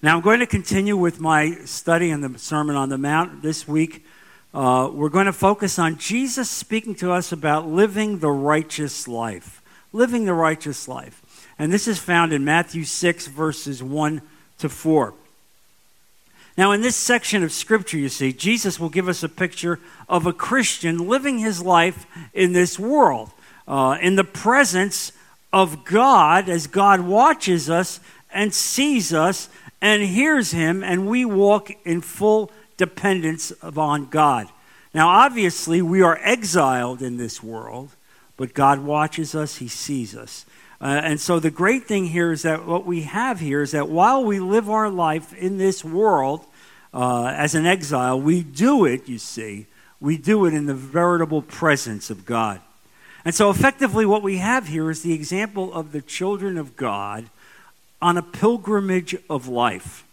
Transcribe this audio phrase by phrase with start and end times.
[0.00, 3.66] Now, I'm going to continue with my study in the Sermon on the Mount this
[3.66, 4.06] week.
[4.54, 9.60] Uh, we're going to focus on Jesus speaking to us about living the righteous life.
[9.92, 11.50] Living the righteous life.
[11.58, 14.22] And this is found in Matthew 6, verses 1
[14.58, 15.14] to 4.
[16.56, 20.26] Now, in this section of Scripture, you see, Jesus will give us a picture of
[20.26, 23.32] a Christian living his life in this world,
[23.66, 25.10] uh, in the presence
[25.52, 27.98] of God, as God watches us
[28.32, 29.48] and sees us
[29.80, 34.48] and hears him, and we walk in full dependence upon God.
[34.94, 37.90] Now, obviously, we are exiled in this world,
[38.36, 40.46] but God watches us, He sees us.
[40.80, 43.88] Uh, and so, the great thing here is that what we have here is that
[43.88, 46.46] while we live our life in this world
[46.94, 49.66] uh, as an exile, we do it, you see,
[50.00, 52.60] we do it in the veritable presence of God.
[53.24, 57.28] And so, effectively, what we have here is the example of the children of God
[58.00, 60.04] on a pilgrimage of life,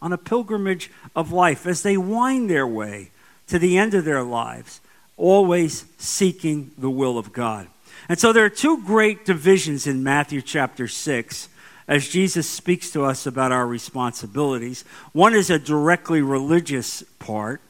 [0.00, 3.10] on a pilgrimage of life as they wind their way
[3.48, 4.80] to the end of their lives,
[5.16, 7.66] always seeking the will of God.
[8.08, 11.48] And so there are two great divisions in Matthew chapter 6
[11.86, 14.84] as Jesus speaks to us about our responsibilities.
[15.12, 17.60] One is a directly religious part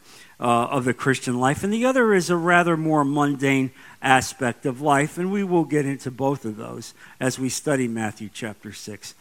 [0.40, 3.70] uh, of the Christian life, and the other is a rather more mundane
[4.02, 8.28] aspect of life, and we will get into both of those as we study Matthew
[8.32, 9.14] chapter 6.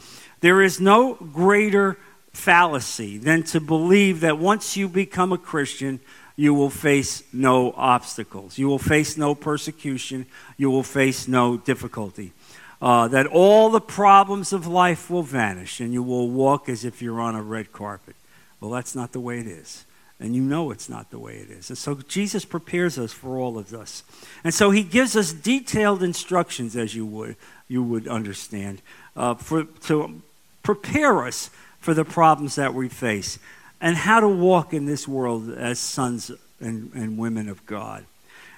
[0.43, 1.97] There is no greater
[2.33, 6.01] fallacy than to believe that once you become a Christian,
[6.35, 8.57] you will face no obstacles.
[8.57, 10.25] You will face no persecution.
[10.57, 12.33] You will face no difficulty.
[12.81, 17.01] Uh, that all the problems of life will vanish and you will walk as if
[17.01, 18.17] you're on a red carpet.
[18.59, 19.85] Well, that's not the way it is.
[20.19, 21.69] And you know it's not the way it is.
[21.69, 24.03] And so Jesus prepares us for all of this.
[24.43, 27.37] And so he gives us detailed instructions, as you would,
[27.69, 28.81] you would understand,
[29.15, 30.21] uh, for, to
[30.63, 33.37] prepare us for the problems that we face
[33.81, 38.05] and how to walk in this world as sons and, and women of God.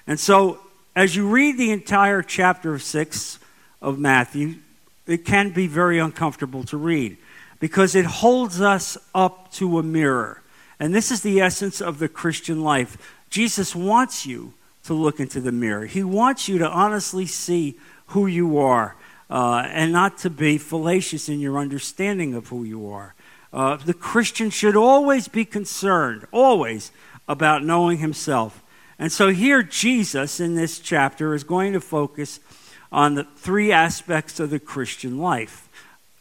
[0.06, 0.60] And so,
[0.94, 3.38] as you read the entire chapter 6
[3.82, 4.54] of Matthew,
[5.06, 7.16] it can be very uncomfortable to read
[7.58, 10.42] because it holds us up to a mirror.
[10.78, 13.18] And this is the essence of the Christian life.
[13.28, 14.54] Jesus wants you
[14.84, 17.76] to look into the mirror, He wants you to honestly see
[18.08, 18.94] who you are
[19.30, 23.14] uh, and not to be fallacious in your understanding of who you are.
[23.52, 26.92] Uh, the Christian should always be concerned, always,
[27.28, 28.62] about knowing himself.
[28.98, 32.40] And so here, Jesus in this chapter is going to focus
[32.90, 35.68] on the three aspects of the Christian life.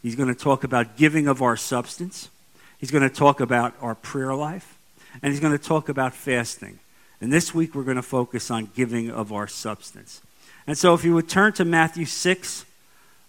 [0.01, 2.29] He's going to talk about giving of our substance,
[2.77, 4.77] he's going to talk about our prayer life,
[5.21, 6.79] and he's going to talk about fasting.
[7.21, 10.21] And this week, we're going to focus on giving of our substance.
[10.67, 12.65] And so, if you would turn to Matthew 6,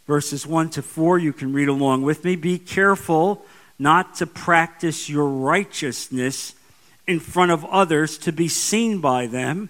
[0.06, 1.18] verses 1 to 4.
[1.18, 2.36] You can read along with me.
[2.36, 3.44] Be careful
[3.78, 6.54] not to practice your righteousness
[7.06, 9.68] in front of others to be seen by them.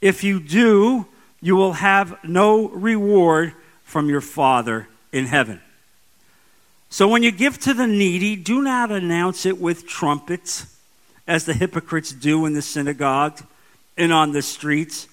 [0.00, 1.06] If you do,
[1.40, 3.54] you will have no reward
[3.84, 5.60] from your Father in heaven.
[6.88, 10.76] So when you give to the needy, do not announce it with trumpets,
[11.26, 13.40] as the hypocrites do in the synagogue
[13.96, 15.06] and on the streets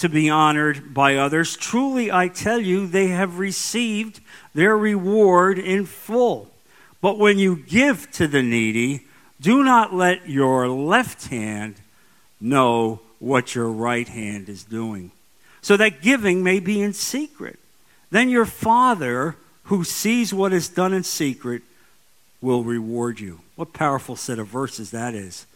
[0.00, 1.56] to be honored by others.
[1.56, 4.20] Truly, I tell you, they have received
[4.54, 6.50] their reward in full.
[7.00, 9.06] But when you give to the needy,
[9.40, 11.76] do not let your left hand
[12.40, 15.10] know what your right hand is doing,
[15.60, 17.58] so that giving may be in secret.
[18.10, 21.62] Then your Father, who sees what is done in secret,
[22.40, 23.40] will reward you.
[23.56, 25.46] What powerful set of verses that is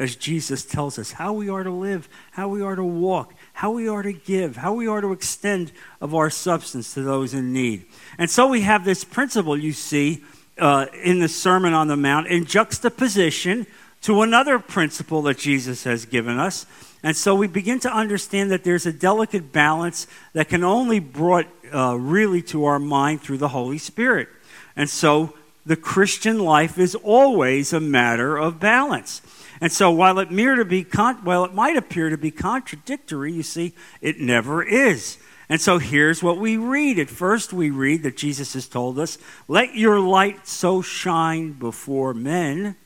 [0.00, 3.70] as Jesus tells us how we are to live, how we are to walk, how
[3.70, 7.52] we are to give, how we are to extend of our substance to those in
[7.52, 7.84] need.
[8.16, 10.24] And so we have this principle, you see,
[10.56, 13.66] uh, in the Sermon on the Mount in juxtaposition
[14.00, 16.64] to another principle that Jesus has given us.
[17.02, 21.46] And so we begin to understand that there's a delicate balance that can only brought
[21.74, 24.28] uh, really to our mind through the Holy Spirit.
[24.74, 25.34] And so
[25.66, 29.20] the Christian life is always a matter of balance.
[29.60, 33.42] And so while it, to be con- while it might appear to be contradictory, you
[33.42, 35.18] see, it never is.
[35.50, 36.98] And so here's what we read.
[36.98, 39.18] At first, we read that Jesus has told us,
[39.48, 42.76] Let your light so shine before men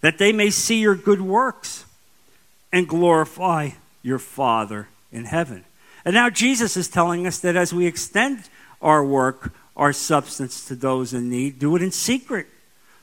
[0.00, 1.84] that they may see your good works
[2.72, 3.70] and glorify
[4.02, 5.64] your Father in heaven.
[6.04, 8.48] And now Jesus is telling us that as we extend
[8.80, 12.46] our work, our substance to those in need, do it in secret.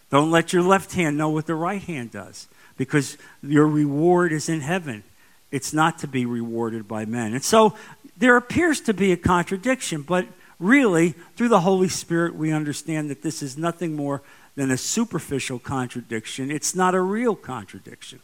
[0.09, 4.49] Don't let your left hand know what the right hand does because your reward is
[4.49, 5.03] in heaven.
[5.51, 7.33] It's not to be rewarded by men.
[7.33, 7.75] And so
[8.17, 10.25] there appears to be a contradiction, but
[10.59, 14.21] really, through the Holy Spirit, we understand that this is nothing more
[14.55, 16.51] than a superficial contradiction.
[16.51, 18.19] It's not a real contradiction.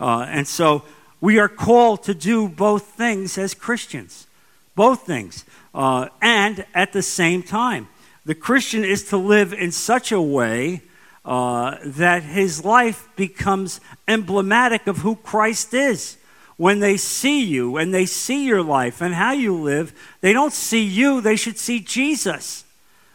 [0.00, 0.84] Uh, and so
[1.20, 4.26] we are called to do both things as Christians,
[4.74, 5.44] both things,
[5.74, 7.88] uh, and at the same time.
[8.24, 10.82] The Christian is to live in such a way
[11.28, 16.16] uh, that his life becomes emblematic of who Christ is.
[16.56, 19.92] When they see you and they see your life and how you live,
[20.22, 22.64] they don't see you, they should see Jesus,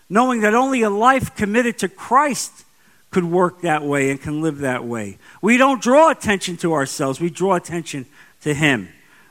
[0.09, 2.65] knowing that only a life committed to Christ
[3.09, 5.17] could work that way and can live that way.
[5.41, 8.05] We don't draw attention to ourselves, we draw attention
[8.41, 8.89] to Him.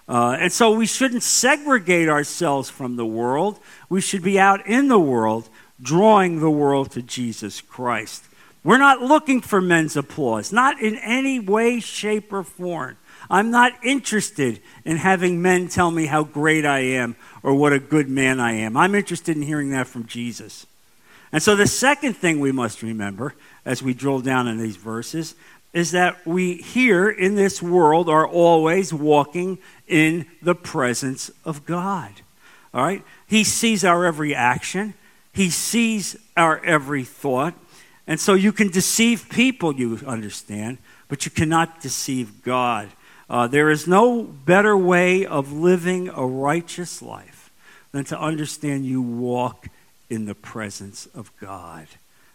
[0.09, 3.61] Uh, and so we shouldn't segregate ourselves from the world.
[3.89, 5.49] We should be out in the world,
[5.81, 8.25] drawing the world to Jesus Christ.
[8.65, 12.97] We're not looking for men's applause, not in any way, shape, or form.
[13.29, 17.79] I'm not interested in having men tell me how great I am or what a
[17.79, 18.77] good man I am.
[18.77, 20.67] I'm interested in hearing that from Jesus.
[21.33, 25.35] And so the second thing we must remember as we drill down in these verses
[25.73, 29.59] is that we here in this world are always walking
[29.89, 32.13] in the presence of God.
[32.75, 33.03] All right?
[33.27, 34.95] He sees our every action,
[35.33, 37.55] He sees our every thought.
[38.07, 40.79] And so you can deceive people, you understand,
[41.09, 42.89] but you cannot deceive God.
[43.31, 47.51] Uh, there is no better way of living a righteous life
[47.93, 49.69] than to understand you walk
[50.11, 51.87] in the presence of God.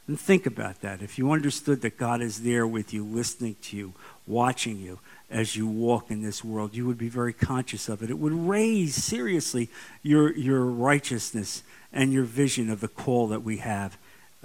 [0.07, 1.01] And think about that.
[1.01, 3.93] If you understood that God is there with you, listening to you,
[4.25, 4.99] watching you
[5.29, 8.09] as you walk in this world, you would be very conscious of it.
[8.09, 9.69] It would raise seriously
[10.01, 11.61] your, your righteousness
[11.91, 13.97] and your vision of the call that we have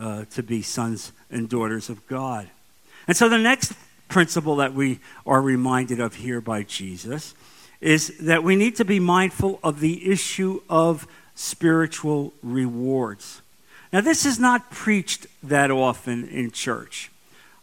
[0.03, 2.49] uh, to be sons and daughters of God.
[3.07, 3.73] And so the next
[4.09, 7.35] principle that we are reminded of here by Jesus
[7.81, 11.07] is that we need to be mindful of the issue of
[11.37, 13.43] spiritual rewards.
[13.93, 17.11] Now, this is not preached that often in church,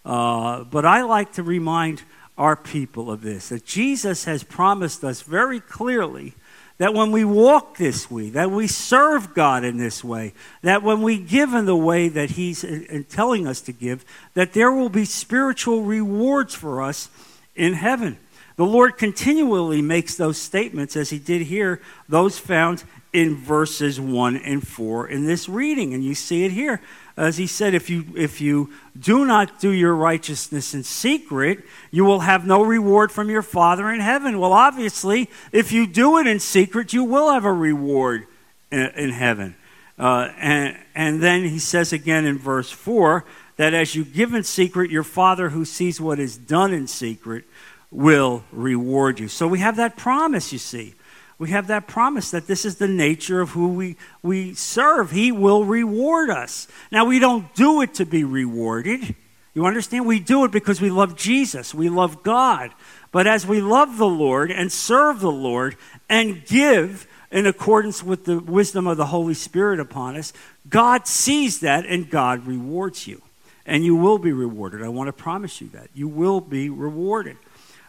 [0.05, 2.03] uh, but I like to remind
[2.37, 6.35] our people of this that Jesus has promised us very clearly
[6.79, 10.33] that when we walk this way, that we serve God in this way,
[10.63, 14.03] that when we give in the way that He's uh, uh, telling us to give,
[14.33, 17.09] that there will be spiritual rewards for us
[17.55, 18.17] in heaven.
[18.59, 21.79] The Lord continually makes those statements, as He did here,
[22.09, 22.83] those found
[23.13, 25.93] in verses 1 and 4 in this reading.
[25.93, 26.81] And you see it here.
[27.15, 32.03] As he said, if you, if you do not do your righteousness in secret, you
[32.03, 34.41] will have no reward from your Father in heaven.
[34.41, 38.27] Well, obviously, if you do it in secret, you will have a reward
[38.73, 39.55] in, in heaven.
[39.97, 43.23] Uh, and, and then he says again in verse 4
[43.55, 47.45] that as you give in secret, your Father who sees what is done in secret
[47.91, 49.27] will reward you.
[49.27, 50.95] So we have that promise, you see
[51.39, 55.11] we have that promise that this is the nature of who we, we serve.
[55.11, 56.67] He will reward us.
[56.91, 59.15] Now, we don't do it to be rewarded.
[59.53, 60.05] You understand?
[60.05, 62.71] We do it because we love Jesus, we love God.
[63.11, 65.75] But as we love the Lord and serve the Lord
[66.07, 70.33] and give in accordance with the wisdom of the Holy Spirit upon us,
[70.69, 73.21] God sees that and God rewards you.
[73.65, 74.83] And you will be rewarded.
[74.83, 75.89] I want to promise you that.
[75.93, 77.37] You will be rewarded.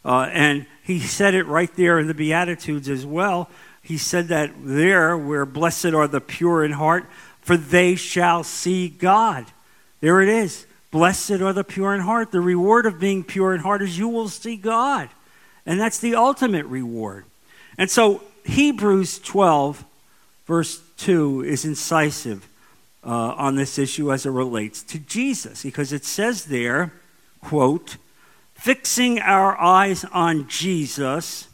[0.04, 3.50] Uh, and he said it right there in the Beatitudes as well.
[3.82, 7.06] He said that there, where blessed are the pure in heart,
[7.40, 9.46] for they shall see God.
[10.00, 10.66] There it is.
[10.90, 12.32] Blessed are the pure in heart.
[12.32, 15.08] The reward of being pure in heart is you will see God.
[15.66, 17.24] And that's the ultimate reward.
[17.78, 19.84] And so Hebrews 12,
[20.46, 22.48] verse 2, is incisive
[23.04, 26.92] uh, on this issue as it relates to Jesus, because it says there,
[27.40, 27.96] quote,
[28.60, 31.48] fixing our eyes on Jesus,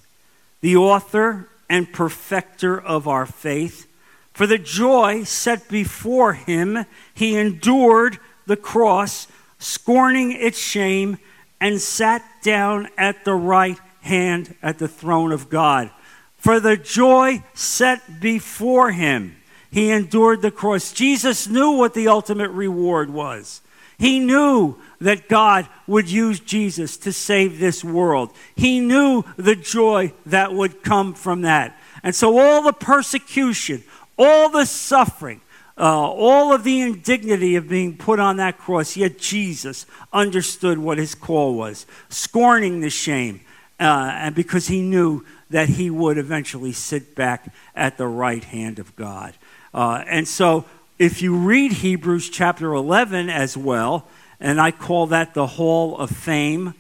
[0.61, 3.87] the author and perfecter of our faith.
[4.33, 6.85] For the joy set before him,
[7.15, 9.29] he endured the cross,
[9.61, 11.19] scorning its shame,
[11.61, 15.91] and sat down at the right hand at the throne of God.
[16.37, 19.37] For the joy set before him,
[19.71, 20.93] he endured the cross.
[20.93, 23.61] Jesus knew what the ultimate reward was.
[23.99, 28.31] He knew that God would use Jesus to save this world.
[28.55, 31.79] He knew the joy that would come from that.
[32.03, 33.83] And so, all the persecution,
[34.19, 35.41] all the suffering,
[35.79, 40.99] uh, all of the indignity of being put on that cross, yet Jesus understood what
[40.99, 43.41] his call was, scorning the shame,
[43.81, 48.79] uh, and because he knew that he would eventually sit back at the right hand
[48.79, 49.35] of God.
[49.75, 50.65] Uh, and so,
[50.99, 54.07] if you read Hebrews chapter 11 as well,
[54.41, 56.75] and I call that the hall of fame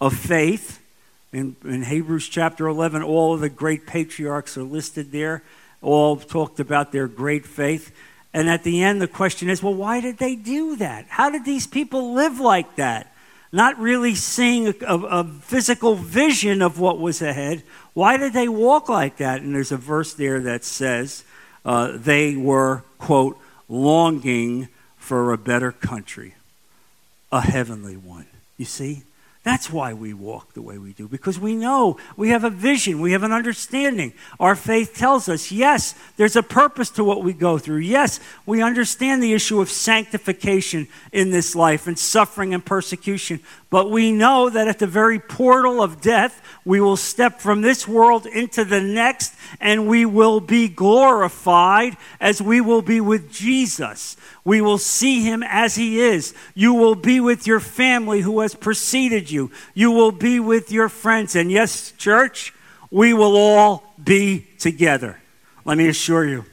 [0.00, 0.80] of faith.
[1.32, 5.42] In, in Hebrews chapter 11, all of the great patriarchs are listed there,
[5.82, 7.94] all talked about their great faith.
[8.32, 11.06] And at the end, the question is well, why did they do that?
[11.08, 13.12] How did these people live like that?
[13.52, 17.62] Not really seeing a, a, physical vision of what was ahead.
[17.94, 19.40] Why did they walk like that?
[19.40, 21.24] And there's a verse there that says
[21.64, 26.34] uh, they were, quote, longing for a better country,
[27.30, 28.26] a heavenly one.
[28.56, 29.02] You see?
[29.44, 33.00] That's why we walk the way we do, because we know we have a vision,
[33.00, 34.12] we have an understanding.
[34.38, 37.78] Our faith tells us, yes, there's a purpose to what we go through.
[37.78, 43.40] Yes, we understand the issue of sanctification in this life and suffering and persecution.
[43.70, 47.86] But we know that at the very portal of death, we will step from this
[47.86, 54.16] world into the next, and we will be glorified as we will be with Jesus.
[54.48, 56.32] We will see him as he is.
[56.54, 59.50] You will be with your family who has preceded you.
[59.74, 61.36] You will be with your friends.
[61.36, 62.54] And yes, church,
[62.90, 65.20] we will all be together.
[65.66, 66.46] Let me assure you.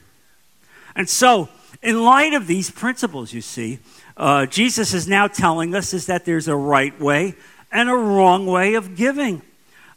[0.94, 1.48] And so,
[1.82, 3.78] in light of these principles, you see,
[4.18, 7.34] uh, Jesus is now telling us is that there's a right way
[7.72, 9.40] and a wrong way of giving.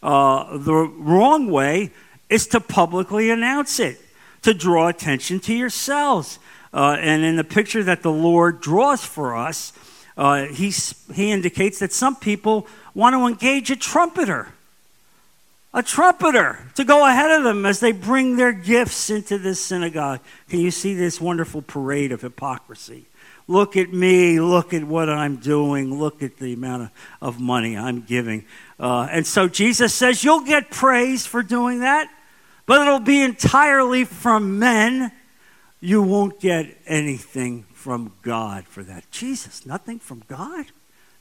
[0.02, 1.92] Uh, the wrong way
[2.30, 4.00] is to publicly announce it,
[4.44, 6.40] to draw attention to yourselves.
[6.74, 9.74] Uh, and in the picture that the Lord draws for us,
[10.18, 10.72] uh, he,
[11.14, 14.50] he indicates that some people want to engage a trumpeter,
[15.74, 20.20] a trumpeter to go ahead of them as they bring their gifts into this synagogue.
[20.50, 23.06] Can you see this wonderful parade of hypocrisy?
[23.48, 27.76] Look at me, look at what I'm doing, look at the amount of, of money
[27.76, 28.46] I'm giving.
[28.80, 32.12] Uh, and so Jesus says, You'll get praise for doing that,
[32.68, 35.12] but it'll be entirely from men
[35.80, 39.10] you won't get anything from God for that.
[39.12, 40.66] Jesus, nothing from God?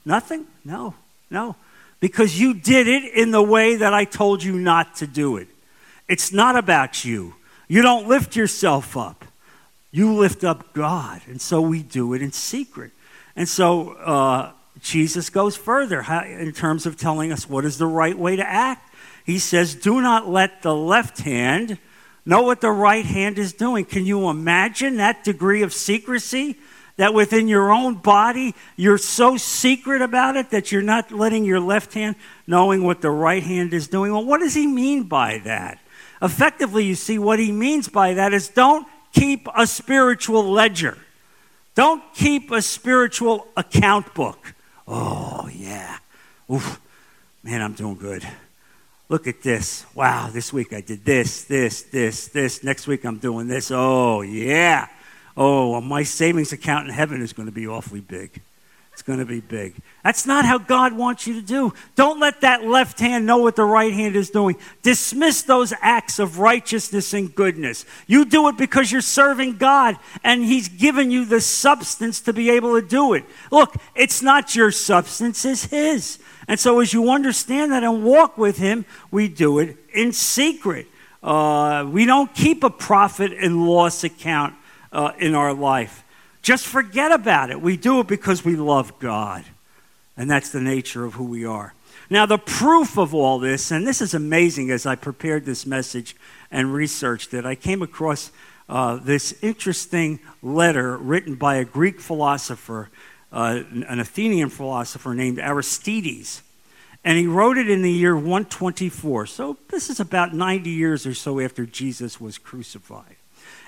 [0.04, 0.46] Nothing?
[0.64, 0.94] No,
[1.30, 1.56] no.
[2.00, 5.48] Because you did it in the way that I told you not to do it.
[6.08, 7.34] It's not about you.
[7.68, 9.24] You don't lift yourself up,
[9.90, 11.20] you lift up God.
[11.26, 12.92] And so we do it in secret.
[13.36, 18.18] And so uh, Jesus goes further in terms of telling us what is the right
[18.18, 18.92] way to act.
[19.24, 21.78] He says, Do not let the left hand
[22.28, 23.86] know what the right hand is doing.
[23.86, 26.56] Can you imagine that degree of secrecy?
[26.98, 31.60] That within your own body, you're so secret about it that you're not letting your
[31.60, 34.12] left hand knowing what the right hand is doing.
[34.12, 35.78] Well, what does he mean by that?
[36.20, 40.98] Effectively, you see, what he means by that is don't keep a spiritual ledger.
[41.76, 44.54] Don't keep a spiritual account book.
[44.88, 45.98] Oh, yeah.
[46.50, 46.80] Oof.
[47.44, 48.26] Man, I'm doing good
[49.08, 49.86] look at this.
[49.94, 52.62] Wow, this week I did this, this, this, this.
[52.62, 53.70] Next week I'm doing this.
[53.70, 54.88] Oh, yeah.
[55.36, 58.40] Oh, my savings account in heaven is going to be awfully big.
[58.92, 59.76] It's going to be big.
[60.02, 61.72] That's not how God wants you to do.
[61.94, 64.56] Don't let that left hand know what the right hand is doing.
[64.82, 67.84] Dismiss those acts of righteousness and goodness.
[68.08, 72.50] You do it because you're serving God and He's given you the substance to be
[72.50, 73.24] able to do it.
[73.52, 76.18] Look, it's not your substance, it's His.
[76.48, 80.86] And so, as you understand that and walk with Him, we do it in secret.
[81.22, 84.54] Uh, we don't keep a profit and loss account
[84.90, 86.02] uh, in our life.
[86.40, 87.60] Just forget about it.
[87.60, 89.44] We do it because we love God.
[90.16, 91.74] And that's the nature of who we are.
[92.10, 96.16] Now, the proof of all this, and this is amazing as I prepared this message
[96.50, 98.30] and researched it, I came across
[98.68, 102.88] uh, this interesting letter written by a Greek philosopher
[103.32, 106.42] uh, an Athenian philosopher named Aristides.
[107.04, 109.26] And he wrote it in the year 124.
[109.26, 113.16] So this is about 90 years or so after Jesus was crucified.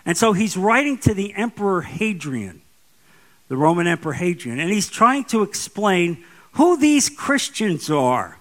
[0.04, 2.62] And so he's writing to the Emperor Hadrian,
[3.48, 8.38] the Roman Emperor Hadrian, and he's trying to explain who these Christians are.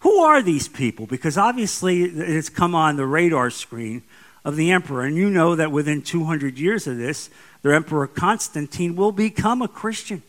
[0.00, 1.06] Who are these people?
[1.06, 4.02] Because obviously it's come on the radar screen
[4.44, 5.04] of the emperor.
[5.04, 7.28] And you know that within 200 years of this,
[7.62, 10.22] the Emperor Constantine will become a Christian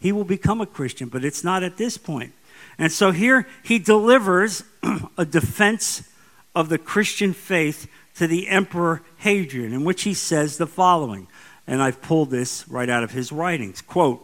[0.00, 2.32] he will become a Christian, but it's not at this point.
[2.78, 4.62] And so here he delivers
[5.18, 6.08] a defense
[6.54, 11.28] of the Christian faith to the Emperor Hadrian, in which he says the following,
[11.66, 13.82] and I've pulled this right out of his writings.
[13.82, 14.22] Quote,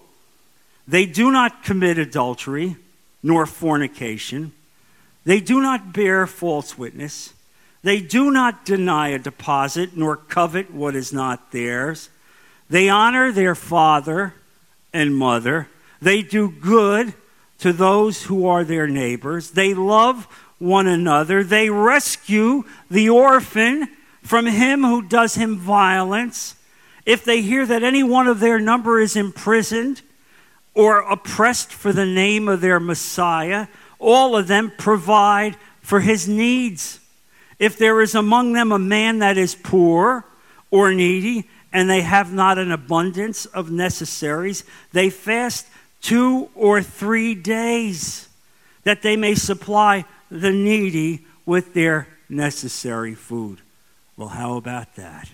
[0.87, 2.77] they do not commit adultery
[3.23, 4.53] nor fornication.
[5.25, 7.35] They do not bear false witness.
[7.83, 12.11] They do not deny a deposit nor covet what is not theirs.
[12.69, 14.35] They honor their father
[14.93, 15.69] and mother.
[16.01, 17.15] They do good
[17.59, 19.53] to those who are their neighbors.
[19.53, 20.25] They love
[20.59, 21.45] one another.
[21.45, 23.89] They rescue the orphan
[24.23, 26.57] from him who does him violence.
[27.05, 30.03] If they hear that any one of their number is imprisoned
[30.75, 33.67] or oppressed for the name of their Messiah,
[33.99, 37.01] all of them provide for his needs.
[37.59, 40.25] If there is among them a man that is poor
[40.71, 45.67] or needy, and they have not an abundance of necessaries, they fast
[46.01, 48.29] two or three days
[48.85, 53.61] that they may supply the needy with their necessary food.
[54.17, 55.29] Well, how about that?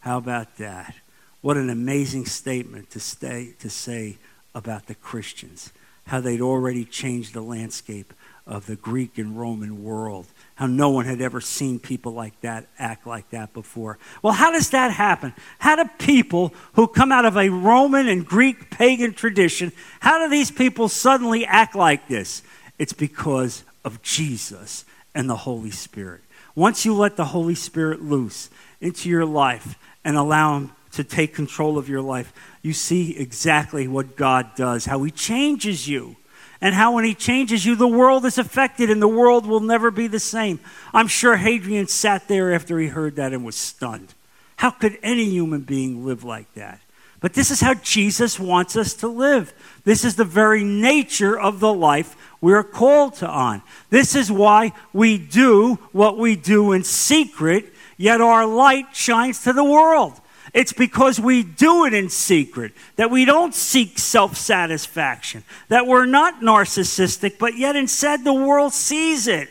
[0.00, 0.94] How about that?
[1.42, 4.18] What an amazing statement to, stay, to say
[4.54, 5.72] about the Christians,
[6.06, 8.12] how they'd already changed the landscape
[8.46, 10.26] of the Greek and Roman world,
[10.60, 13.98] how no one had ever seen people like that act like that before.
[14.22, 15.32] Well, how does that happen?
[15.58, 20.28] How do people who come out of a Roman and Greek pagan tradition, how do
[20.28, 22.42] these people suddenly act like this?
[22.78, 26.20] It's because of Jesus and the Holy Spirit.
[26.54, 28.50] Once you let the Holy Spirit loose
[28.82, 33.88] into your life and allow Him to take control of your life, you see exactly
[33.88, 36.16] what God does, how He changes you,
[36.60, 39.90] and how when He changes you, the world is affected and the world will never
[39.90, 40.60] be the same.
[40.92, 44.14] I'm sure Hadrian sat there after he heard that and was stunned.
[44.56, 46.80] How could any human being live like that?
[47.20, 49.52] But this is how Jesus wants us to live.
[49.84, 53.62] This is the very nature of the life we're called to on.
[53.90, 59.52] This is why we do what we do in secret, yet our light shines to
[59.52, 60.18] the world.
[60.52, 66.06] It's because we do it in secret, that we don't seek self satisfaction, that we're
[66.06, 69.48] not narcissistic, but yet instead the world sees it.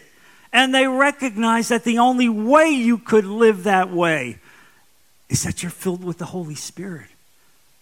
[0.52, 4.40] And they recognize that the only way you could live that way
[5.30, 7.08] is that you're filled with the Holy Spirit.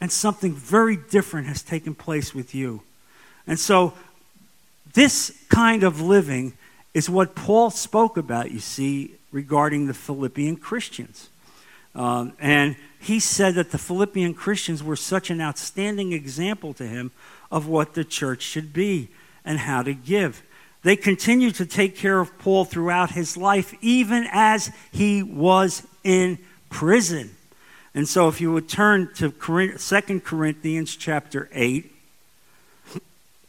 [0.01, 2.81] And something very different has taken place with you.
[3.47, 3.93] And so,
[4.93, 6.53] this kind of living
[6.93, 11.29] is what Paul spoke about, you see, regarding the Philippian Christians.
[11.96, 17.12] Um, and he said that the Philippian Christians were such an outstanding example to him
[17.51, 19.10] of what the church should be
[19.46, 20.44] and how to give.
[20.84, 26.38] They continued to take care of Paul throughout his life, even as he was in
[26.70, 27.36] prison.
[27.94, 31.91] And so, if you would turn to 2 Corinthians chapter 8,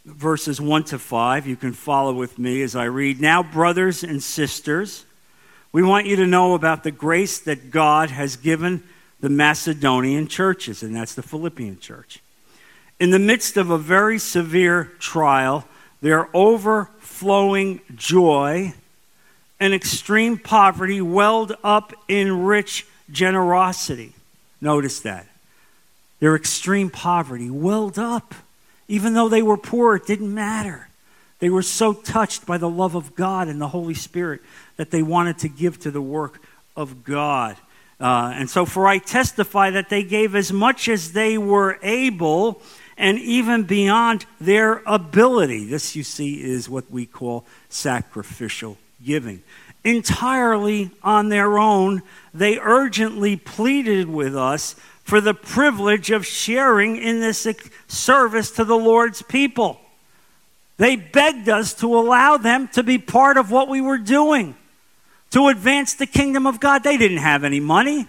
[0.07, 3.21] verses 1 to 5, you can follow with me as I read.
[3.21, 5.05] Now, brothers and sisters,
[5.73, 8.83] we want you to know about the grace that God has given
[9.21, 12.21] the Macedonian churches, and that's the Philippian church.
[13.01, 15.65] In the midst of a very severe trial,
[16.01, 18.75] their overflowing joy
[19.61, 24.13] and extreme poverty welled up in rich generosity.
[24.61, 25.27] Notice that.
[26.21, 28.35] Their extreme poverty welled up.
[28.89, 30.88] Even though they were poor, it didn't matter.
[31.39, 34.41] They were so touched by the love of God and the Holy Spirit
[34.77, 36.43] that they wanted to give to the work
[36.77, 37.57] of God.
[38.01, 42.63] Uh, and so, for I testify that they gave as much as they were able
[42.97, 45.67] and even beyond their ability.
[45.67, 49.43] This, you see, is what we call sacrificial giving.
[49.85, 52.03] Entirely on their own,
[52.35, 54.75] they urgently pleaded with us
[55.05, 57.47] for the privilege of sharing in this
[57.87, 59.81] service to the Lord's people.
[60.79, 64.57] They begged us to allow them to be part of what we were doing
[65.31, 66.83] to advance the kingdom of God.
[66.83, 68.07] They didn't have any money,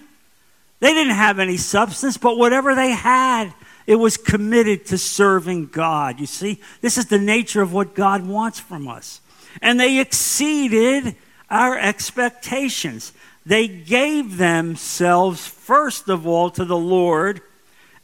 [0.79, 3.53] they didn't have any substance, but whatever they had,
[3.85, 6.19] it was committed to serving God.
[6.19, 9.19] You see, this is the nature of what God wants from us.
[9.63, 11.15] And they exceeded
[11.49, 13.13] our expectations.
[13.45, 17.41] They gave themselves, first of all, to the Lord,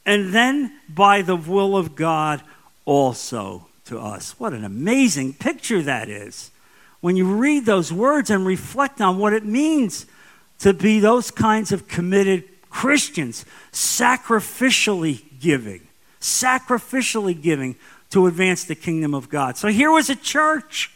[0.08, 2.42] and then by the will of God
[2.84, 4.40] also to us.
[4.40, 6.52] What an amazing picture that is
[7.02, 10.06] when you read those words and reflect on what it means
[10.60, 15.88] to be those kinds of committed Christians, sacrificially giving,
[16.20, 17.76] sacrificially giving
[18.10, 19.58] to advance the kingdom of God.
[19.58, 20.92] So here was a church.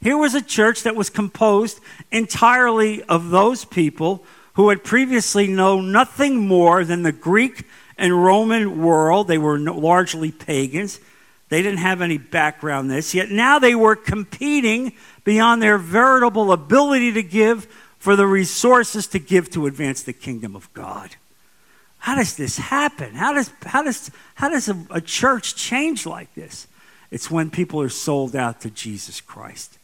[0.00, 1.80] Here was a church that was composed
[2.12, 4.24] entirely of those people
[4.54, 7.64] who had previously known nothing more than the Greek
[7.96, 9.26] and Roman world.
[9.26, 11.00] They were largely pagans.
[11.48, 14.92] They didn't have any background in this, yet now they were competing
[15.24, 17.64] beyond their veritable ability to give
[17.98, 21.16] for the resources to give to advance the kingdom of God.
[21.98, 23.14] How does this happen?
[23.14, 26.68] How does, how does, how does a, a church change like this?
[27.10, 29.78] It's when people are sold out to Jesus Christ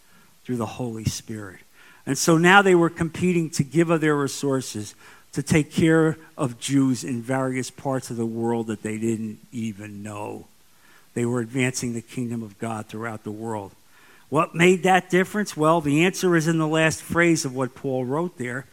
[0.44, 1.60] through the Holy Spirit.
[2.06, 4.94] And so now they were competing to give of their resources
[5.32, 10.02] to take care of Jews in various parts of the world that they didn't even
[10.02, 10.46] know.
[11.14, 13.72] They were advancing the kingdom of God throughout the world.
[14.28, 15.56] What made that difference?
[15.56, 18.66] Well, the answer is in the last phrase of what Paul wrote there,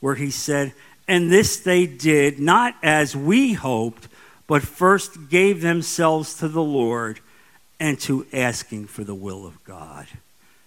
[0.00, 0.72] where he said,
[1.08, 4.06] And this they did not as we hoped,
[4.46, 7.20] but first gave themselves to the Lord
[7.80, 10.06] and to asking for the will of God.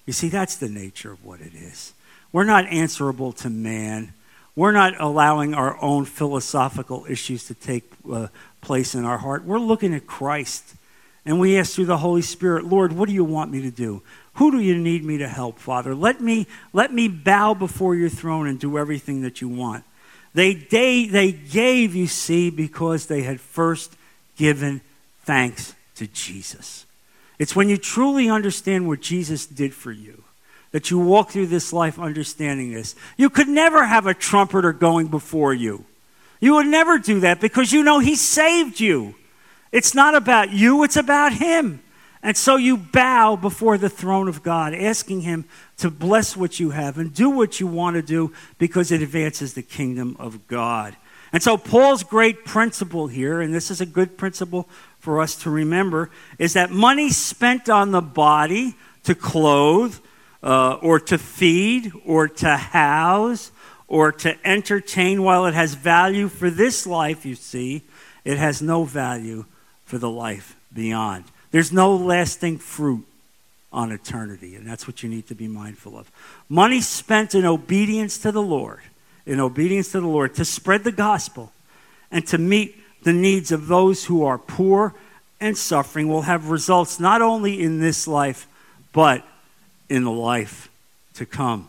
[0.06, 1.94] You see, that's the nature of what it is.
[2.32, 4.13] We're not answerable to man.
[4.56, 8.28] We're not allowing our own philosophical issues to take uh,
[8.62, 9.46] place in our heart.
[9.46, 10.76] We're looking at Christ.
[11.25, 14.01] And we ask through the Holy Spirit, Lord, what do you want me to do?
[14.36, 15.93] Who do you need me to help, Father?
[15.93, 19.84] Let me, let me bow before your throne and do everything that you want.
[20.34, 23.95] They, they, they gave, you see, because they had first
[24.38, 24.81] given
[25.23, 26.86] thanks to Jesus.
[27.38, 30.23] It's when you truly understand what Jesus did for you
[30.71, 32.95] that you walk through this life understanding this.
[33.17, 35.86] You could never have a trumpeter going before you.
[36.39, 39.15] You would never do that because you know He saved you.
[39.71, 41.81] It's not about you, it's about Him.
[42.23, 45.45] And so you bow before the throne of God, asking Him
[45.77, 49.53] to bless what you have and do what you want to do because it advances
[49.53, 50.95] the kingdom of God.
[51.34, 54.67] And so, Paul's great principle here, and this is a good principle
[54.99, 59.97] for us to remember, is that money spent on the body to clothe,
[60.43, 63.51] uh, or to feed, or to house,
[63.88, 67.84] or to entertain, while it has value for this life, you see,
[68.25, 69.45] it has no value
[69.91, 71.25] for the life beyond.
[71.51, 73.06] There's no lasting fruit
[73.73, 76.10] on eternity, and that's what you need to be mindful of.
[76.47, 78.80] Money spent in obedience to the Lord,
[79.25, 81.51] in obedience to the Lord, to spread the gospel
[82.10, 84.95] and to meet the needs of those who are poor
[85.41, 88.47] and suffering will have results not only in this life,
[88.93, 89.27] but
[89.89, 90.69] in the life
[91.15, 91.67] to come.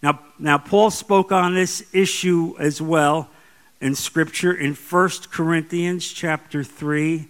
[0.00, 3.28] Now, now Paul spoke on this issue as well
[3.82, 7.28] in Scripture in 1 Corinthians chapter 3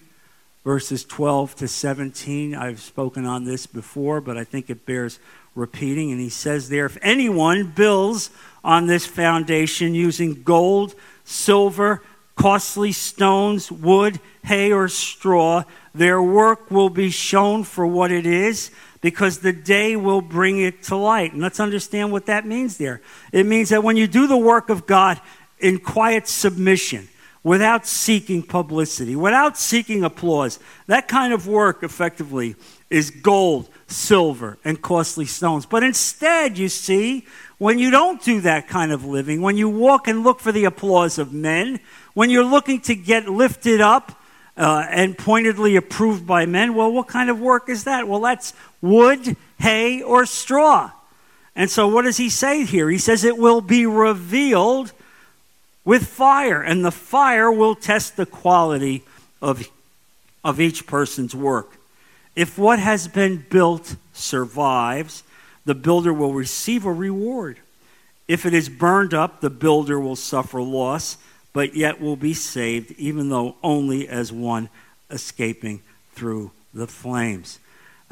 [0.65, 2.55] verses 12 to 17.
[2.55, 5.19] I've spoken on this before, but I think it bears
[5.57, 6.13] repeating.
[6.13, 8.31] And he says there if anyone builds
[8.63, 12.03] on this foundation using gold, silver,
[12.37, 18.71] costly stones, wood, hay, or straw, their work will be shown for what it is
[19.01, 21.33] because the day will bring it to light.
[21.33, 23.01] And let's understand what that means there.
[23.33, 25.21] It means that when you do the work of God
[25.63, 27.09] in quiet submission,
[27.45, 30.59] without seeking publicity, without seeking applause.
[30.87, 32.55] That kind of work, effectively,
[32.91, 35.67] is gold, silver, and costly stones.
[35.67, 37.27] But instead, you see,
[37.59, 40.67] when you don't do that kind of living, when you walk and look for the
[40.67, 41.81] applause of men,
[42.15, 44.21] when you're looking to get lifted up
[44.57, 48.07] uh, and pointedly approved by men, well, what kind of work is that?
[48.07, 50.93] Well, that's wood, hay, or straw.
[51.55, 52.89] And so, what does he say here?
[52.89, 54.93] He says it will be revealed
[55.85, 59.03] with fire, and the fire will test the quality
[59.41, 59.69] of,
[60.45, 61.77] of each person's work.
[62.35, 65.23] If what has been built survives,
[65.65, 67.59] the builder will receive a reward.
[68.29, 71.19] If it is burned up, the builder will suffer loss,
[71.53, 74.69] but yet will be saved, even though only as one
[75.11, 75.83] escaping
[76.15, 77.59] through the flames.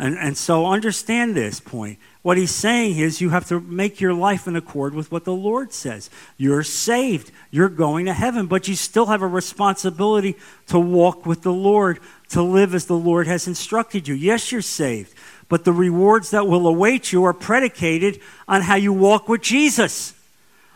[0.00, 1.98] And, and so understand this point.
[2.22, 5.34] What he's saying is you have to make your life in accord with what the
[5.34, 6.08] Lord says.
[6.38, 10.36] You're saved, you're going to heaven, but you still have a responsibility
[10.68, 14.14] to walk with the Lord, to live as the Lord has instructed you.
[14.14, 15.12] Yes, you're saved,
[15.50, 20.14] but the rewards that will await you are predicated on how you walk with Jesus,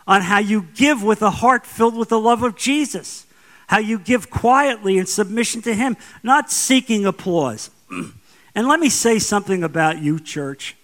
[0.07, 3.25] on how you give with a heart filled with the love of Jesus,
[3.69, 7.71] how you give quietly in submission to Him, not seeking applause.
[8.55, 10.77] And let me say something about you, church.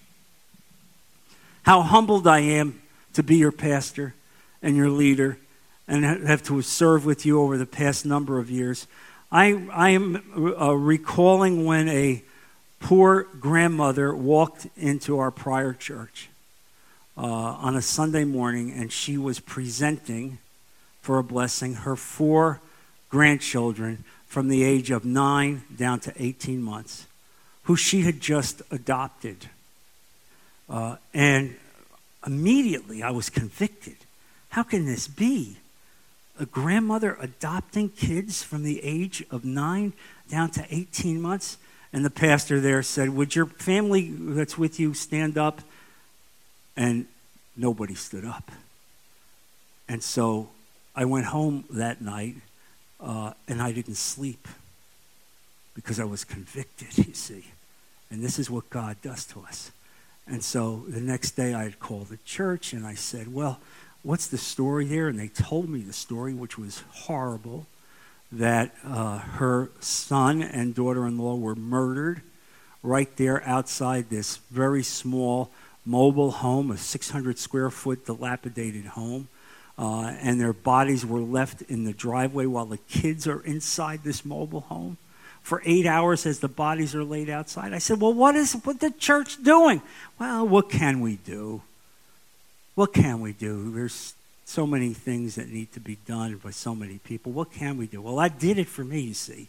[1.63, 4.15] How humbled I am to be your pastor
[4.61, 5.39] and your leader
[5.87, 8.89] and have to serve with you over the past number of years.
[9.31, 12.23] I, I am uh, recalling when a
[12.81, 16.29] poor grandmother walked into our prior church
[17.17, 20.39] uh, on a Sunday morning and she was presenting
[21.03, 22.61] for a blessing her four
[23.11, 27.07] grandchildren from the age of nine down to 18 months
[27.71, 29.47] who she had just adopted.
[30.69, 31.55] Uh, and
[32.27, 33.95] immediately I was convicted.
[34.49, 35.57] How can this be?
[36.41, 39.93] A grandmother adopting kids from the age of nine
[40.29, 41.59] down to 18 months?
[41.93, 45.61] And the pastor there said, Would your family that's with you stand up?
[46.77, 47.07] And
[47.57, 48.51] nobody stood up.
[49.89, 50.49] And so
[50.97, 52.35] I went home that night
[52.99, 54.49] uh, and I didn't sleep
[55.73, 57.45] because I was convicted, you see.
[58.11, 59.71] And this is what God does to us.
[60.27, 63.61] And so the next day I had called the church and I said, Well,
[64.03, 65.09] what's the story here?
[65.09, 67.67] And they told me the story, which was horrible
[68.33, 72.23] that uh, her son and daughter in law were murdered
[72.83, 75.51] right there outside this very small
[75.85, 79.29] mobile home, a 600 square foot dilapidated home.
[79.77, 84.25] Uh, and their bodies were left in the driveway while the kids are inside this
[84.25, 84.99] mobile home
[85.43, 87.73] for eight hours as the bodies are laid outside.
[87.73, 89.83] I said, Well, what is what the church doing?
[90.19, 91.63] Well, what can we do?
[92.75, 93.73] What can we do?
[93.73, 97.33] There's so many things that need to be done by so many people.
[97.33, 98.03] What can we do?
[98.03, 99.49] Well, I did it for me, you see.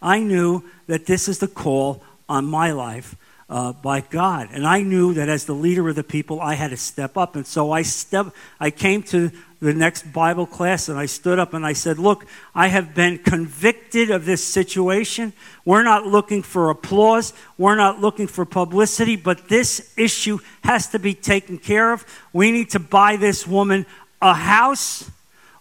[0.00, 3.14] I knew that this is the call on my life
[3.48, 4.48] uh, by God.
[4.52, 7.36] And I knew that as the leader of the people, I had to step up.
[7.36, 8.26] And so I step,
[8.58, 9.30] I came to
[9.62, 13.18] the next Bible class and I stood up and I said, Look, I have been
[13.18, 15.32] convicted of this situation.
[15.64, 20.98] We're not looking for applause, we're not looking for publicity, but this issue has to
[20.98, 22.04] be taken care of.
[22.32, 23.86] We need to buy this woman
[24.20, 25.08] a house.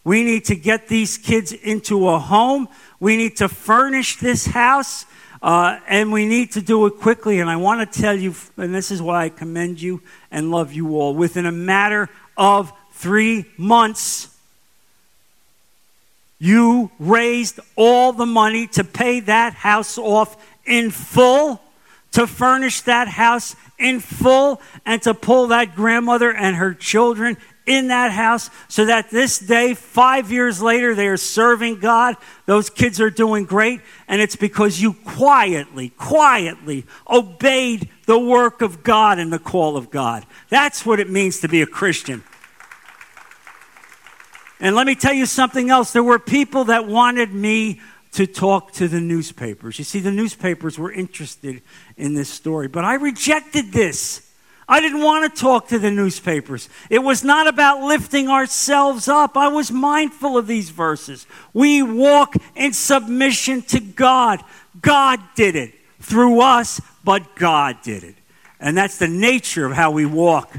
[0.03, 2.69] We need to get these kids into a home.
[2.99, 5.05] We need to furnish this house.
[5.43, 7.39] Uh, and we need to do it quickly.
[7.39, 10.73] And I want to tell you, and this is why I commend you and love
[10.73, 14.27] you all, within a matter of three months,
[16.37, 21.59] you raised all the money to pay that house off in full,
[22.11, 27.87] to furnish that house in full, and to pull that grandmother and her children in
[27.87, 32.17] that house so that this day, five years later, they are serving God.
[32.45, 33.81] Those kids are doing great.
[34.07, 39.89] And it's because you quietly, quietly obeyed the work of God and the call of
[39.89, 40.25] God.
[40.49, 42.23] That's what it means to be a Christian.
[44.61, 45.91] And let me tell you something else.
[45.91, 49.79] There were people that wanted me to talk to the newspapers.
[49.79, 51.63] You see, the newspapers were interested
[51.97, 54.29] in this story, but I rejected this.
[54.69, 56.69] I didn't want to talk to the newspapers.
[56.89, 59.35] It was not about lifting ourselves up.
[59.35, 61.25] I was mindful of these verses.
[61.53, 64.43] We walk in submission to God.
[64.79, 68.15] God did it through us, but God did it.
[68.59, 70.55] And that's the nature of how we walk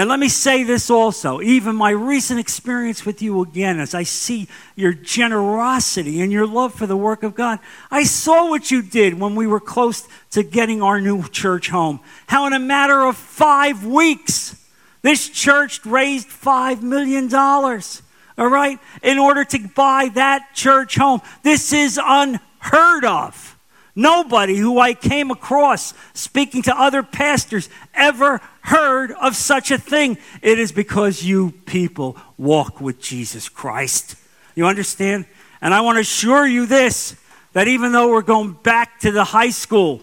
[0.00, 4.04] and let me say this also even my recent experience with you again, as I
[4.04, 7.58] see your generosity and your love for the work of God,
[7.90, 12.00] I saw what you did when we were close to getting our new church home.
[12.28, 14.56] How, in a matter of five weeks,
[15.02, 21.20] this church raised $5 million, all right, in order to buy that church home.
[21.42, 23.59] This is unheard of.
[24.00, 30.16] Nobody who I came across speaking to other pastors ever heard of such a thing.
[30.40, 34.16] It is because you people walk with Jesus Christ.
[34.54, 35.26] You understand?
[35.60, 37.14] And I want to assure you this
[37.52, 40.00] that even though we're going back to the high school,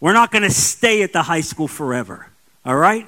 [0.00, 2.26] we're not going to stay at the high school forever.
[2.66, 3.06] All right?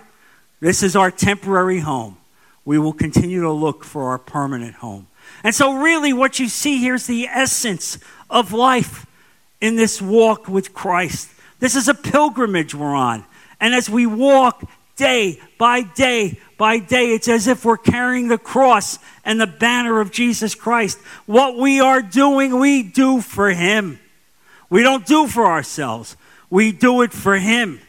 [0.60, 2.18] This is our temporary home.
[2.64, 5.08] We will continue to look for our permanent home.
[5.42, 7.98] And so, really, what you see here is the essence
[8.30, 9.06] of life
[9.64, 11.30] in this walk with Christ.
[11.58, 13.24] This is a pilgrimage we're on.
[13.58, 14.62] And as we walk
[14.96, 20.02] day by day by day, it's as if we're carrying the cross and the banner
[20.02, 20.98] of Jesus Christ.
[21.24, 23.98] What we are doing, we do for Him.
[24.68, 26.14] We don't do for ourselves,
[26.50, 27.80] we do it for Him.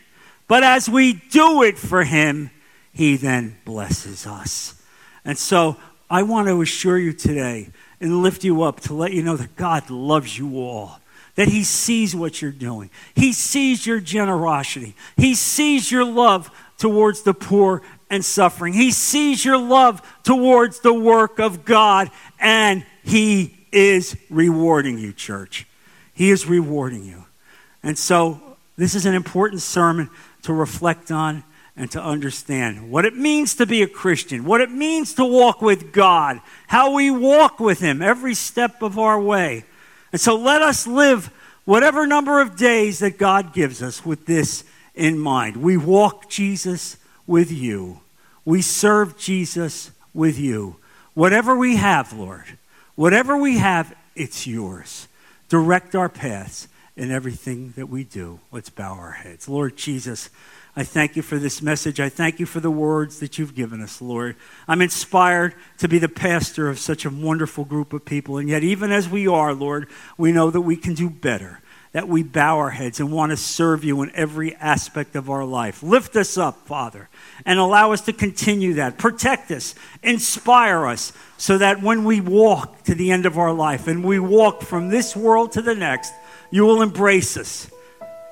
[0.47, 2.51] But as we do it for Him,
[2.93, 4.81] He then blesses us.
[5.25, 5.75] And so
[6.09, 7.67] I want to assure you today
[7.99, 11.01] and lift you up to let you know that God loves you all
[11.35, 12.89] that He sees what you're doing.
[13.13, 14.95] He sees your generosity.
[15.17, 18.73] He sees your love towards the poor and suffering.
[18.73, 25.67] He sees your love towards the work of God, and He is rewarding you, church.
[26.13, 27.25] He is rewarding you.
[27.83, 28.41] And so,
[28.77, 30.09] this is an important sermon
[30.43, 31.43] to reflect on
[31.77, 35.61] and to understand what it means to be a Christian, what it means to walk
[35.61, 39.65] with God, how we walk with Him every step of our way.
[40.15, 41.29] And so let us live
[41.65, 45.57] whatever number of days that God gives us with this in mind.
[45.57, 46.95] We walk Jesus
[47.27, 47.99] with you,
[48.45, 50.77] we serve Jesus with you.
[51.15, 52.57] Whatever we have, Lord,
[52.95, 55.09] whatever we have, it's yours.
[55.49, 58.39] Direct our paths in everything that we do.
[58.53, 59.49] Let's bow our heads.
[59.49, 60.29] Lord Jesus,
[60.77, 62.01] I thank you for this message.
[62.01, 64.35] I thank you for the words that you've given us, Lord.
[64.67, 68.37] I'm inspired to be the pastor of such a wonderful group of people.
[68.37, 71.61] And yet, even as we are, Lord, we know that we can do better,
[71.93, 75.45] that we bow our heads and want to serve you in every aspect of our
[75.45, 75.81] life.
[75.81, 77.07] Lift us up, Father,
[77.45, 78.97] and allow us to continue that.
[78.97, 83.87] Protect us, inspire us, so that when we walk to the end of our life
[83.87, 86.11] and we walk from this world to the next,
[86.51, 87.71] you will embrace us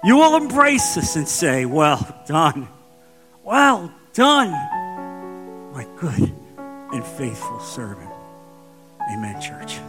[0.04, 2.68] you will embrace us and say, Well done,
[3.44, 4.52] well done,
[5.74, 6.34] my good
[6.94, 8.12] and faithful servant.
[9.12, 9.80] Amen, church.